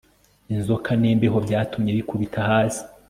[0.53, 2.83] Inzoka nimbeho byatumye bikubita hasi